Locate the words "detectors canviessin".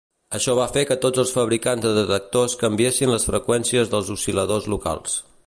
1.97-3.13